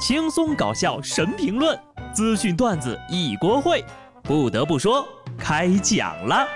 [0.00, 1.78] 轻松搞笑神评论，
[2.14, 3.84] 资讯段子一锅烩。
[4.22, 6.48] 不得不说，开讲了。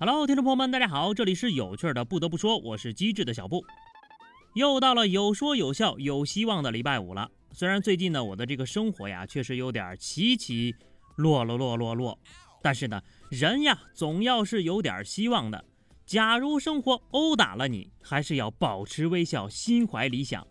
[0.00, 2.04] Hello，听众朋友们，大家好，这里是有趣的。
[2.04, 3.64] 不得不说，我是机智的小布。
[4.54, 7.30] 又到了有说有笑有希望的礼拜五了。
[7.52, 10.74] 虽然最近呢，我的这个生活呀，确实有点起起
[11.14, 12.18] 落落落落落，
[12.62, 15.64] 但是呢，人呀，总要是有点希望的。
[16.06, 20.46] 假如生活殴打了你，还是要保持微笑，心怀理想。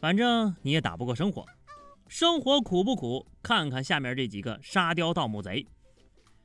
[0.00, 1.44] 反正你也打不过生活。
[2.06, 3.26] 生活苦不苦？
[3.42, 5.66] 看看下面这几个沙雕盗墓贼。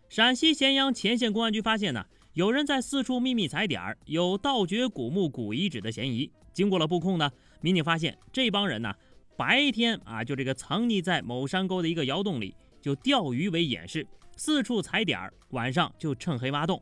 [0.10, 6.32] 陕西咸阳乾县公安局发现呢，有人在四处秘密踩点儿，有盗掘古墓古遗址的嫌疑。
[6.54, 8.94] 经过了布控呢，民警发现这帮人呢，
[9.36, 14.06] 白天啊就这个藏匿在某山沟的一个窑洞里，就钓鱼为掩饰，
[14.36, 16.82] 四处踩点儿；晚上就趁黑挖洞。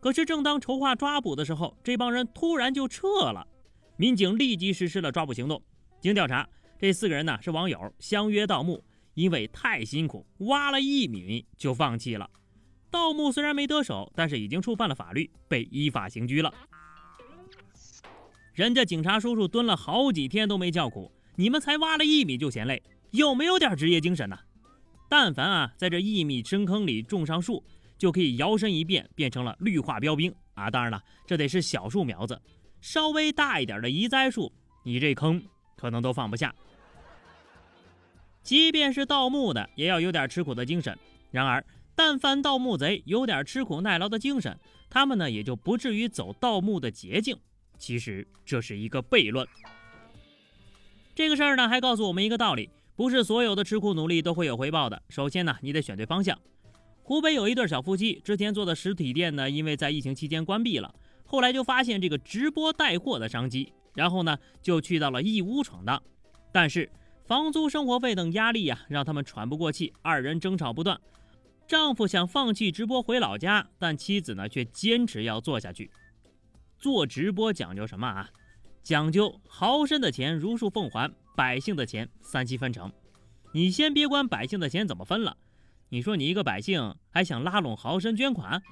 [0.00, 3.46] 可是正当筹划抓捕的时候，这帮人突然就撤了，
[3.96, 5.60] 民警立即实施了抓捕行动。
[6.00, 8.84] 经调查，这四个人呢是网友，相约盗墓，
[9.14, 12.30] 因为太辛苦，挖了一米就放弃了。
[12.90, 16.52] 盗墓虽然没得手，但是已经触犯了法律，被依法刑拘了。
[18.52, 24.38] 人家警察叔叔蹲了好几天都没叫苦，你们才挖了一米就嫌累，有没有点职业精神呢？
[25.08, 27.62] 但凡啊，在这一米深坑里种上树，
[27.96, 30.70] 就可以摇身一变变成了绿化标兵啊！
[30.70, 32.40] 当然了，这得是小树苗子，
[32.80, 35.42] 稍微大一点的移栽树，你这坑
[35.76, 36.54] 可能都放不下。
[38.42, 40.96] 即便是盗墓的，也要有点吃苦的精神。
[41.30, 47.36] 然而，但凡盗墓贼有点吃苦耐劳的精神，他们呢也就不至于走盗墓的捷径。
[47.78, 49.46] 其实这是一个悖论。
[51.14, 55.02] 这个事儿呢，还告诉我们一个道理：不是所有的吃苦努力都会有回报的。
[55.10, 56.36] 首先呢，你得选对方向。
[57.02, 60.92] 湖北有一对小夫妻，之前做的实体店呢，因为在疫情期间关闭了，
[61.24, 66.02] 后来就发现这个直播带货的商机，然后呢，就去到了义乌闯荡。
[66.50, 66.90] 但是
[67.26, 70.98] 房租、生活费等压力呀，让他们喘不过气，二人争吵不断。
[71.68, 75.90] 丈夫想放弃直播回老家，但妻子呢，却坚持要做下去。
[76.78, 78.30] 做直播讲究什么啊？
[78.82, 82.90] 讲究豪绅的钱如数奉还，百姓的钱三七分成。
[83.52, 85.36] 你先别管百姓的钱怎么分了，
[85.90, 88.62] 你说你一个百姓还想拉拢豪绅捐款？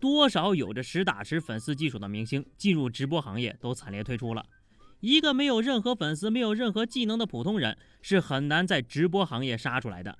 [0.00, 4.46] 多少有着实打实粉丝基础的明星进入直播行业都惨烈退出了。
[5.00, 10.16] 一个没有任何粉丝、没有任何技能的普通人是很难在直播行业杀出来的。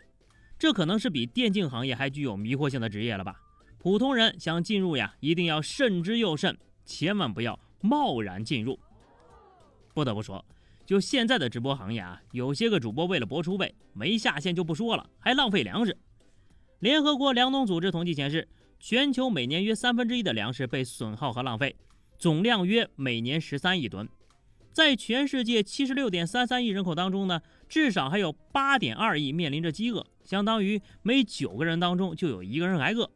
[0.58, 3.40] 这可能是比电竞行业还具有迷惑性的职业了吧？
[3.78, 8.78] 普通人想进入呀，一定要慎之又慎，千万不要贸然进入。
[9.92, 10.44] 不得不说，
[10.92, 15.97] 就现在的直播行业啊，有些个主播为了博出位，没下线就不说了，还浪费粮食。
[16.80, 18.47] 联合国粮农组织统计显示，
[18.78, 21.75] 全球每年约三分之一的粮食被损耗和浪费，
[22.19, 24.06] 总量约每年十三亿吨。
[24.70, 33.10] 在全世界七十六点三三亿人口当中呢，至少还有八点二亿面临着饥饿，相当于每九个人当中就有一个人挨饿。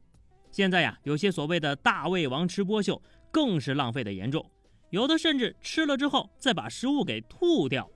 [0.50, 4.50] 现在呀，有些所谓的大胃王吃播秀更是浪费的严重，
[4.96, 7.86] 有的甚至吃了之后再把食物给吐掉。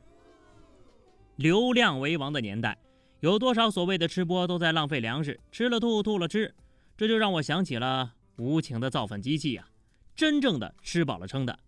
[1.37, 2.77] 流量为王的年代，
[3.21, 6.55] 有多少所谓的吃播都在浪费粮食，吃了吐，吐了吃，
[6.99, 9.66] 这就让我想起了无情的造粉机器呀！
[10.15, 11.59] 真正的吃饱了撑的，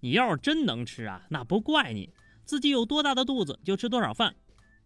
[0.00, 2.08] 你要是真能吃啊，那不怪你，
[2.46, 4.34] 自己有多大的肚子就吃多少饭，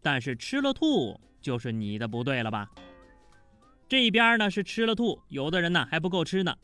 [0.03, 2.69] 但是吃了吐就是你的不对了吧？
[3.89, 6.57] 这边呢是吃了吐，有的人呢还不够吃呢。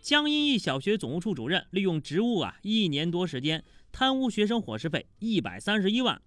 [0.00, 6.20] 江阴一小学总务处主任利用职务啊，一年多时间贪污学生伙食费一百三十一万，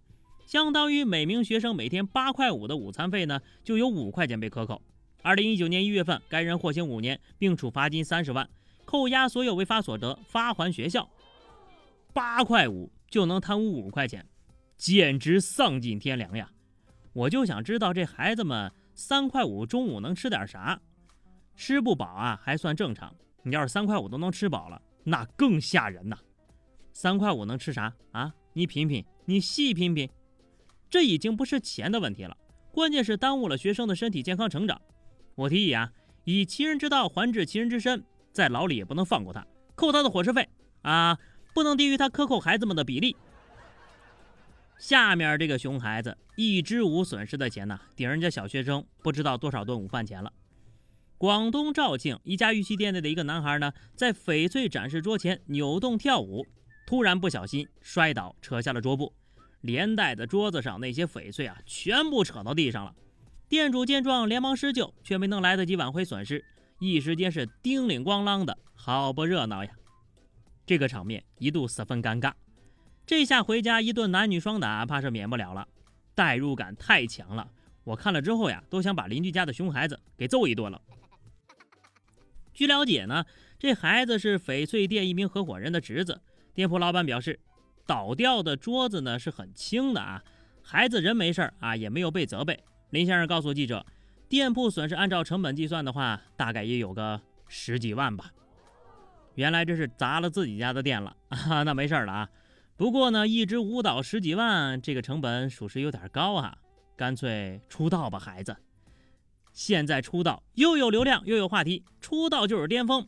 [0.46, 4.82] 相当于每名学生每天八块五的午餐费呢，就有五块钱被克扣。
[5.24, 8.48] 二零一九年一月份，该人获刑五年，并处罚金三十万，
[8.86, 11.10] 扣押所有违法所得，发还学校。
[12.14, 14.28] 八块五就能贪污五块钱，
[14.78, 16.52] 简直丧尽天良呀！
[17.14, 18.72] 我就想知道这孩子们。
[18.94, 20.80] 三块五中午能吃点啥？
[21.56, 26.18] 吃不饱啊还算正常，你要是三块五都能吃饱了，那更吓人呐！
[26.94, 28.34] 三块五能吃啥啊？
[28.54, 30.10] 你品品，你细品品，
[30.90, 32.38] 这已经不是钱的问题了，
[32.72, 34.80] 关键是耽误了学生的身体健康成长。
[35.36, 35.92] 我提议啊，
[36.24, 40.48] 以其人之道还治其人之身，在牢里也不能放过他，扣他的伙食费
[40.82, 41.18] 啊，
[41.54, 43.16] 不能低于他克扣孩子们的比例。
[44.78, 50.32] 下面这个熊孩子一支舞损失的钱呢，顶人家小学生不知道多少顿午饭钱了。
[51.22, 56.44] 广东肇庆一家玉器店内的一个男孩呢，在翡翠展示桌前扭动跳舞，
[56.88, 59.14] 突然不小心摔倒，扯下了桌布，
[59.62, 62.96] 连带的桌子上那些翡翠啊，全部扯到地上了。
[63.48, 66.44] 店主见状连忙施救，却没能来得及挽回损失，
[66.80, 69.70] 一时间是叮铃咣啷的，好不热闹呀。
[70.66, 72.34] 这个场面一度十分尴尬。
[73.06, 75.68] 这下回家一顿男女双打，怕是免不了了。
[76.16, 77.48] 代入感太强了，
[77.84, 80.82] 我看了之后呀，都想把邻居家的熊孩子给揍一顿了。
[82.54, 83.26] 据了解呢，
[83.58, 86.22] 这孩子是翡翠店一名合伙人的侄子。
[86.54, 87.40] 店铺老板表示，
[87.86, 90.22] 倒掉的桌子呢是很轻的啊，
[90.62, 92.64] 孩子人没事儿啊，也没有被责备。
[92.90, 93.86] 林先生告诉记者，
[94.28, 98.32] 店铺损失按照成本计算的话，大概也有个十几万吧。
[99.36, 102.30] 原来这是砸了自己家的店了 啊，那没事儿了啊。
[102.76, 106.58] 不过呢，一支舞蹈十几万，这个成本属实有点高啊，
[106.98, 108.56] 干脆出道吧，孩子。
[109.54, 113.06] 现在出道又有流量又有话题，出道就是巅峰。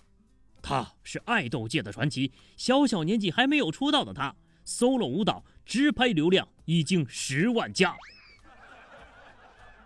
[0.61, 4.35] 他是爱豆界的传奇，小小年纪还没有出道的他
[4.65, 7.95] ，solo 舞蹈直拍流量已经十万加。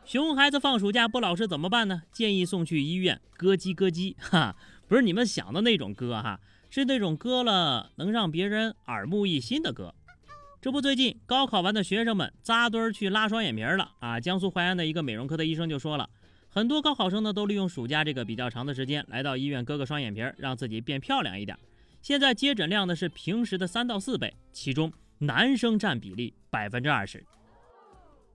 [0.05, 2.03] 熊孩子放暑假不老实怎么办呢？
[2.11, 4.55] 建议送去医院割鸡割鸡， 哈，
[4.87, 6.39] 不是你们想的那种割哈，
[6.69, 9.93] 是那种割了能让别人耳目一新的割。
[10.61, 14.19] 这不，最近高考完的学生们扎堆去拉双眼皮了啊！
[14.19, 16.09] 江苏淮安的一个美容科的医生就说了。
[16.49, 21.57] 很多高考生呢，都利用暑假这个比较长的时间，来到医院割个双眼皮，让自己变漂亮一点。
[22.01, 27.23] 现在接诊量呢是平时的三到四倍，其中男生占比例百分之二十。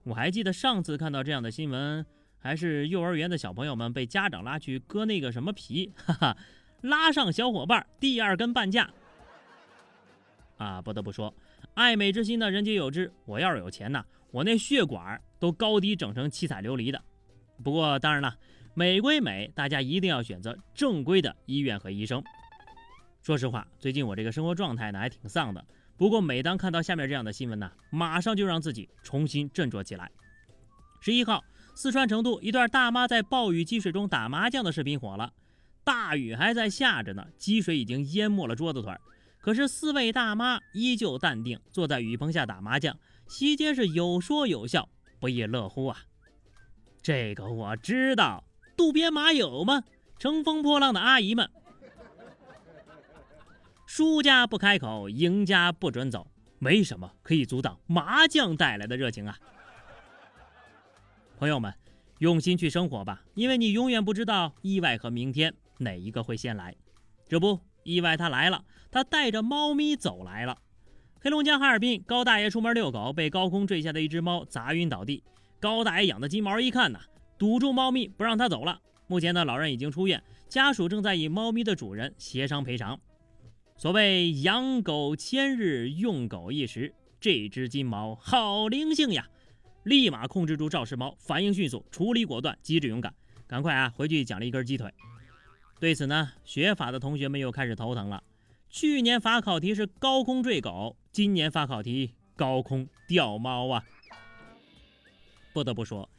[0.03, 2.05] 我还记得上次看到这样的新闻，
[2.37, 6.37] 还是幼儿园的小朋友们被家长拉去割那个什么皮， 哈哈，
[6.81, 8.89] 拉上小伙伴第二根半价。
[10.57, 11.33] 啊，不得不说，
[11.73, 13.11] 爱美之心呢，人皆有之。
[13.25, 17.01] 我要是有钱呢，我那血管都高低整成七彩琉璃的。
[17.63, 18.35] 不过当然了，
[18.73, 22.21] 美归美，大家一定要选择正规的医院和医生。
[23.21, 25.65] 说实话，最近我这个生活状态呢还挺丧的。
[25.95, 30.11] 不过每当看到下面这样的新闻呢，马上就让自己重新振作起来。
[30.99, 31.43] 十一号，
[31.73, 35.31] 四川成都一段大妈在暴雨积水中打麻将的视频火了。
[35.85, 38.99] 大雨还在下着呢，积水已经淹没了桌子腿儿，
[39.39, 44.89] 可是四位大妈依旧淡定，坐在雨棚下打麻将，席间是有说有笑，
[45.19, 45.97] 不亦乐乎啊。
[47.03, 48.45] 这个我知道，
[48.77, 49.83] 渡边麻友吗？
[50.17, 51.49] 乘风破浪的阿姨们，
[53.85, 56.25] 输家不开口，赢家不准走，
[56.59, 59.37] 没什么可以阻挡麻将带来的热情啊！
[61.37, 61.73] 朋友们，
[62.19, 66.73] 用心去生活吧，因为你永远不知道意外和明天哪一个会先来。
[67.27, 70.57] 这不，意外他来了，他带着猫咪走来了。
[71.19, 75.21] 黑龙江哈尔滨高大爷出门遛狗，被高空坠下的一只猫砸晕倒地。
[75.63, 76.99] 高大爷养的金毛一看呐，
[77.37, 78.81] 堵住猫咪不让它走了。
[79.07, 82.99] 目前呢，老人已经出院，家属正在与猫咪的主人协商赔偿。
[83.77, 89.25] 所谓养狗千日，用狗一时，这只金毛好灵性呀！
[89.83, 93.13] 立马控制住肇事猫，反应迅速，处理果断，机智勇敢，
[93.47, 94.93] 赶快啊回去奖励一根鸡腿。
[95.79, 98.21] 对此呢，学法的同学们又开始头疼了。
[98.69, 103.81] 去年法考题是高空坠狗，今年法考题高空掉猫啊！
[105.53, 106.09] 不得不说，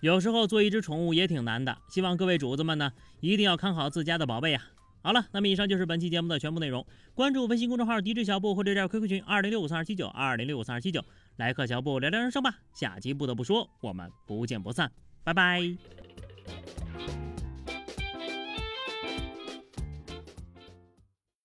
[0.00, 1.76] 有时候做一只宠物也挺难的。
[1.88, 4.62] 希望各位主子们呢，一定要看好自家的宝贝啊！
[5.02, 6.86] 好了，那么以上就是本期节目的全部内容。
[7.14, 11.04] 关注微信公众号“迪智小布”或者加 QQ 群二零六五三二七九二零六五三二七九，
[11.36, 12.56] 来和小布聊聊人生吧。
[12.72, 14.90] 下期不得不说，我们不见不散，
[15.22, 16.83] 拜拜。